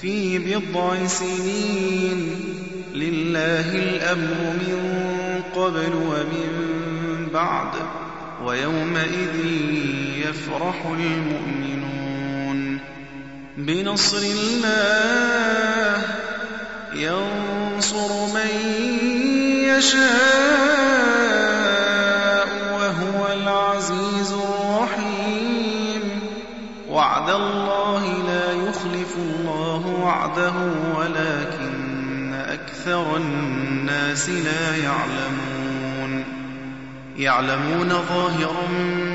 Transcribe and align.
في 0.00 0.38
بضع 0.38 1.06
سنين. 1.06 2.36
لله 2.94 3.74
الأمر 3.74 4.54
من 4.60 5.42
قبل 5.54 5.92
ومن 5.94 6.50
بعد 7.34 7.70
ويومئذ 8.44 9.36
يفرح 10.16 10.86
المؤمنون. 10.86 12.78
بنصر 13.56 14.18
الله 14.18 16.02
ينصر 16.94 18.26
من 18.34 18.50
يشاء. 19.64 20.77
الله 29.48 29.86
وعده 29.86 30.52
ولكن 30.98 32.34
أكثر 32.34 33.16
الناس 33.16 34.28
لا 34.28 34.76
يعلمون. 34.76 36.24
يعلمون 37.16 37.88
ظاهرا 37.88 38.68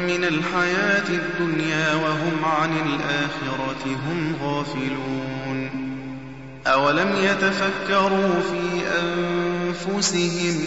من 0.07 0.23
الحياة 0.23 1.09
الدنيا 1.09 1.95
وهم 1.95 2.45
عن 2.45 2.71
الآخرة 2.71 3.85
هم 3.85 4.35
غافلون. 4.43 5.69
أولم 6.67 7.15
يتفكروا 7.17 8.41
في 8.51 8.81
أنفسهم 9.01 10.65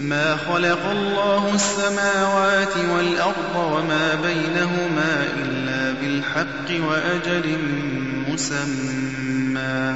ما 0.00 0.36
خلق 0.36 0.90
الله 0.90 1.54
السماوات 1.54 2.76
والأرض 2.96 3.56
وما 3.56 4.14
بينهما 4.14 5.26
إلا 5.42 5.92
بالحق 6.00 6.86
وأجل 6.88 7.58
مسمى. 8.28 9.94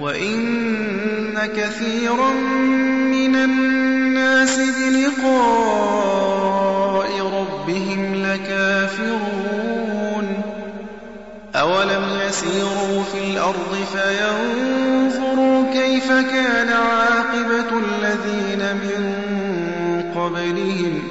وإن 0.00 1.38
كثيرا 1.56 2.32
من 3.10 3.36
الناس 3.36 4.58
بلقاء 4.58 5.50
ربهم 7.20 8.14
لكافرون. 8.26 9.50
أولم 11.54 12.04
يسيروا 12.28 13.02
في 13.12 13.18
الأرض 13.30 13.76
فينظروا 13.92 15.72
كيف 15.72 16.08
كان 16.12 16.68
عاقبة 16.68 17.19
قبلهم 20.24 21.02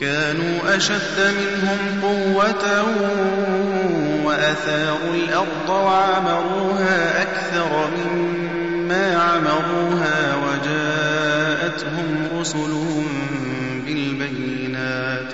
كانوا 0.00 0.76
أشد 0.76 1.18
منهم 1.18 1.78
قوة 2.02 2.84
وأثاروا 4.24 5.14
الأرض 5.14 5.68
وعمروها 5.68 7.22
أكثر 7.22 7.90
مما 7.96 9.16
عمروها 9.16 10.36
وجاءتهم 10.36 12.28
رسلهم 12.40 13.06
بالبينات 13.86 15.32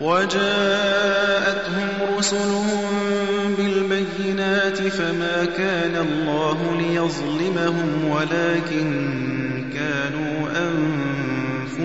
وجاءتهم 0.00 1.88
رسلهم 2.18 3.54
بالبينات 3.58 4.78
فما 4.78 5.44
كان 5.56 5.96
الله 5.96 6.76
ليظلمهم 6.78 8.08
ولكن 8.10 9.37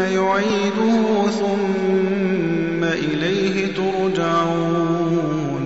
يعيده 0.00 1.30
ثم 1.30 2.84
إليه 2.84 3.74
ترجعون. 3.74 5.64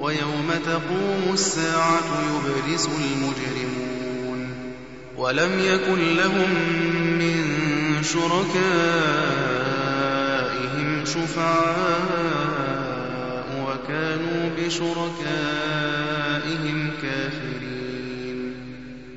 ويوم 0.00 0.50
تقوم 0.66 1.32
الساعة 1.32 2.00
يبرز 2.30 2.86
المجرمون. 2.86 4.48
ولم 5.18 5.50
يكن 5.60 6.16
لهم 6.16 6.50
من 7.18 7.36
شركائهم 8.02 8.72
شفعاء 11.04 12.42
وكانوا 13.66 14.50
بشركائهم 14.58 14.92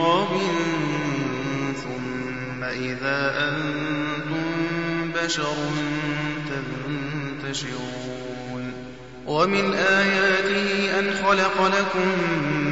تراب 0.00 0.40
ثم 1.84 2.64
إذا 2.64 3.48
أنتم 3.48 4.46
بشر 5.24 5.56
تنتشرون. 7.42 8.72
ومن 9.26 9.74
آياته 9.74 10.98
أن 10.98 11.10
خلق 11.24 11.66
لكم 11.66 12.08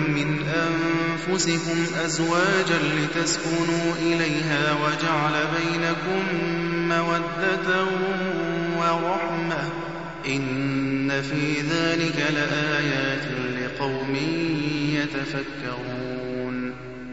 من 0.08 0.28
أنفسكم 0.48 1.86
أزواجا 2.04 2.78
لتسكنوا 2.96 3.94
إليها 4.02 4.76
وجعل 4.84 5.32
بينكم 5.56 6.22
مودة 6.88 7.84
ورحمة. 8.78 9.68
إن 10.26 11.22
في 11.22 11.60
ذلك 11.60 12.16
لآيات 12.34 13.24
لقوم 13.62 14.14
يتفكرون. 14.92 15.87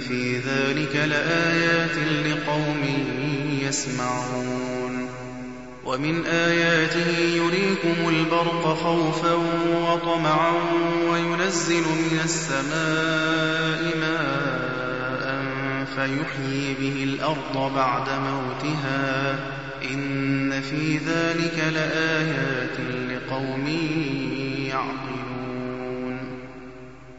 إن 0.00 0.06
في 0.06 0.36
ذلك 0.36 0.96
لآيات 0.96 1.96
لقوم 2.26 2.84
يسمعون 3.62 5.08
ومن 5.84 6.26
آياته 6.26 7.18
يريكم 7.18 8.08
البرق 8.08 8.74
خوفا 8.82 9.34
وطمعا 9.74 10.52
وينزل 11.10 11.80
من 11.82 12.20
السماء 12.24 13.96
ماء 14.00 15.44
فيحيي 15.94 16.74
به 16.80 17.04
الأرض 17.04 17.74
بعد 17.74 18.08
موتها 18.08 19.38
إن 19.90 20.60
في 20.60 20.96
ذلك 20.96 21.72
لآيات 21.74 22.76
لقوم 23.10 23.66
يعقلون 24.68 25.39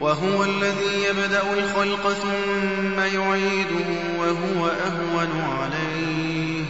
وهو 0.00 0.44
الذي 0.44 1.04
يبدأ 1.08 1.42
الخلق 1.52 2.12
ثم 2.12 3.00
يعيده 3.00 3.88
وهو 4.18 4.66
أهون 4.66 5.42
عليه. 5.60 6.64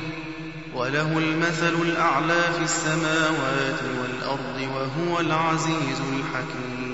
وله 0.74 1.18
المثل 1.18 1.74
الأعلى 1.82 2.42
في 2.58 2.64
السماوات 2.64 3.80
والأرض 4.02 4.68
وهو 4.74 5.20
العزيز 5.20 6.00
الحكيم. 6.12 6.90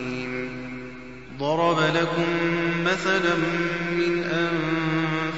ضرب 1.38 1.80
لكم 1.80 2.26
مثلا 2.84 3.36
من 3.90 4.24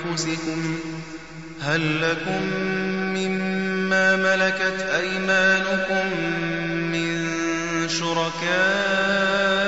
أنفسكم 0.04 0.78
هل 1.62 2.02
لكم 2.02 2.42
مما 3.14 4.16
ملكت 4.16 4.80
أيمانكم 4.80 6.06
من 6.92 7.28
شركاء 7.88 9.67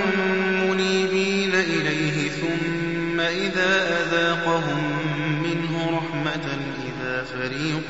فريق 7.41 7.89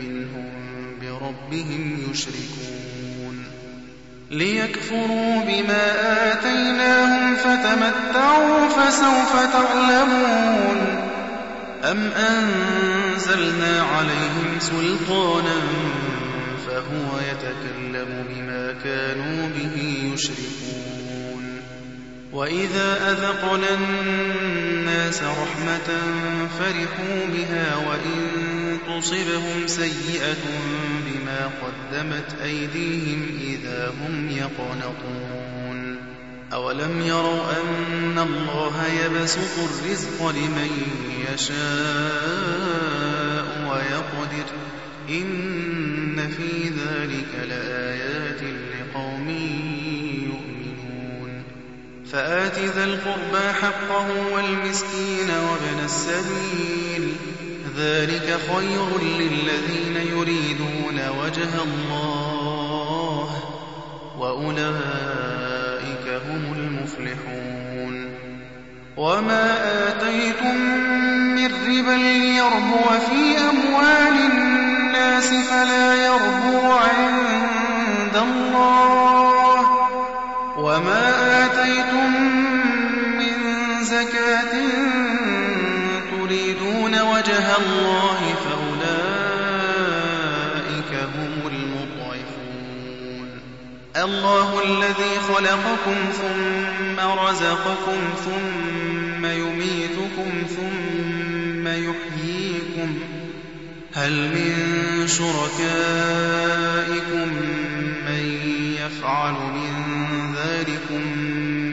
منهم 0.00 0.50
بربهم 1.02 1.98
يشركون. 2.10 3.44
ليكفروا 4.30 5.42
بما 5.42 5.84
آتيناهم 6.32 7.36
فتمتعوا 7.36 8.68
فسوف 8.68 9.32
تعلمون. 9.52 10.78
أم 11.84 12.10
أنزلنا 12.12 13.82
عليهم 13.82 14.58
سلطانا 14.58 15.60
فهو 16.66 17.18
يتكلم 17.18 18.24
بما 18.30 18.74
كانوا 18.84 19.48
به 19.48 20.10
يشركون. 20.14 21.60
وإذا 22.32 23.10
أذقنا 23.10 23.74
الناس 23.74 25.22
رحمة 25.22 25.88
فرحوا 26.58 27.26
بها 27.28 27.76
وإن 27.76 28.53
تصبهم 28.88 29.66
سيئة 29.66 30.44
بما 31.06 31.50
قدمت 31.62 32.40
أيديهم 32.42 33.26
إذا 33.40 33.92
هم 34.00 34.28
يقنطون. 34.30 35.96
أولم 36.52 37.00
يروا 37.00 37.52
أن 37.60 38.18
الله 38.18 38.86
يبسط 38.86 39.58
الرزق 39.58 40.30
لمن 40.30 40.70
يشاء 41.32 42.64
ويقدر 43.70 44.48
إن 45.08 46.28
في 46.28 46.68
ذلك 46.68 47.48
لآيات 47.48 48.42
لقوم 48.42 49.28
يؤمنون. 50.30 51.42
فآت 52.12 52.58
ذا 52.58 52.84
القربى 52.84 53.52
حقه 53.62 54.08
والمسكين 54.32 55.30
وابن 55.30 55.84
السبيل 55.84 56.83
ذلك 57.76 58.38
خير 58.54 58.88
للذين 59.02 59.96
يريدون 59.96 60.98
وجه 61.22 61.48
الله 61.62 63.28
وأولئك 64.18 66.06
هم 66.28 66.42
المفلحون. 66.56 68.14
وما 68.96 69.46
آتيتم 69.88 70.56
من 71.34 71.46
ربا 71.46 71.96
ليربو 71.96 72.86
في 73.10 73.38
أموال 73.38 74.16
الناس 74.32 75.28
فلا 75.28 76.06
يربو 76.06 76.72
عند 76.72 78.16
الله. 78.16 79.60
وما 80.58 81.04
آتيتم 81.44 82.12
من 83.18 83.34
زكاة 83.84 84.73
الله 87.64 88.34
فأولئك 88.44 88.92
هم 90.94 91.46
المضعفون. 91.46 93.28
الله 93.96 94.62
الذي 94.64 95.20
خلقكم 95.34 95.96
ثم 96.12 97.00
رزقكم 97.00 97.98
ثم 98.24 99.26
يميتكم 99.26 100.30
ثم 100.56 101.68
يحييكم. 101.68 102.98
هل 103.94 104.12
من 104.12 104.54
شركائكم 105.08 106.04
من 108.06 108.24
يفعل 108.78 109.32
من 109.32 109.72
ذلكم 110.34 111.02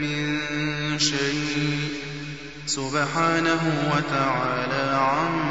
من 0.02 0.40
شيء؟ 1.00 1.92
سبحانه 2.66 3.92
وتعالى 3.96 4.96
عما 4.96 5.51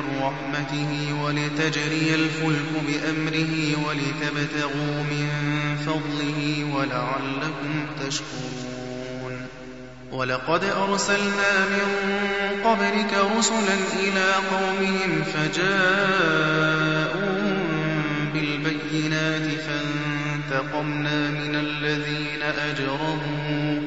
من 0.00 0.22
رحمته 0.22 0.90
ولتجري 1.24 2.14
الفلك 2.14 2.72
بأمره 2.86 3.76
ولتبتغوا 3.88 5.02
من 5.02 5.28
فضله 5.86 6.40
ولعلكم 6.74 7.86
تشكرون. 8.06 9.46
ولقد 10.12 10.64
أرسلنا 10.64 11.66
من 11.66 11.88
قبلك 12.64 13.12
رسلا 13.38 13.76
إلى 14.00 14.34
قومهم 14.50 15.22
فجاءوا 15.22 16.70
بالبينات 18.34 19.46
فانتقمنا 19.60 21.30
من 21.30 21.54
الذين 21.54 22.42
أجرموا 22.42 23.80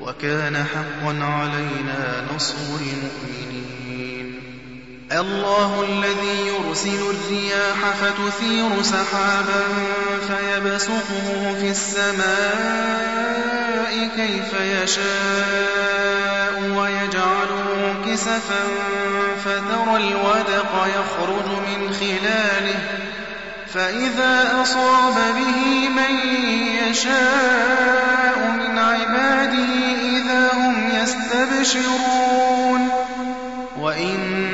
وكان 0.00 0.64
حقا 0.64 1.24
علينا 1.24 2.24
نصر 2.34 2.56
المؤمنين. 2.80 3.53
الله 5.20 5.84
الذي 5.88 6.46
يرسل 6.46 7.00
الرياح 7.10 7.78
فتثير 8.00 8.82
سحابا 8.82 9.64
فيبسطه 10.28 11.54
في 11.60 11.70
السماء 11.70 13.24
كيف 14.16 14.52
يشاء 14.60 16.54
ويجعله 16.76 17.94
كسفا 18.06 18.64
فترى 19.44 19.96
الودق 19.96 20.72
يخرج 20.86 21.48
من 21.48 21.92
خلاله 22.00 22.80
فإذا 23.74 24.62
أصاب 24.62 25.14
به 25.14 25.88
من 25.88 26.14
يشاء 26.88 28.36
من 28.58 28.78
عباده 28.78 29.72
إذا 30.02 30.42
هم 30.52 30.74
يستبشرون 31.02 32.82
وإن 33.80 34.53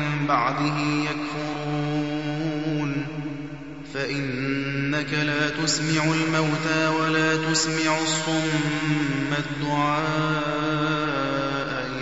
بعده 0.27 0.77
يكفرون. 0.79 1.41
فإنك 3.93 5.13
لا 5.13 5.49
تسمع 5.49 6.03
الموتى 6.03 6.87
ولا 6.87 7.35
تسمع 7.35 7.97
الصم 8.01 9.33
الدعاء 9.37 10.01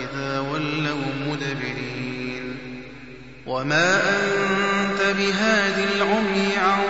إذا 0.00 0.40
ولوا 0.40 1.12
مدبرين. 1.26 2.56
وما 3.46 3.94
أنت 3.94 5.00
بهاد 5.18 5.78
العمي 5.96 6.56
عن 6.56 6.82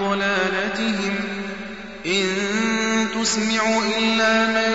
ضلالتهم. 0.00 1.14
إن 2.06 2.26
تسمع 3.22 3.62
إلا 3.98 4.46
من 4.46 4.74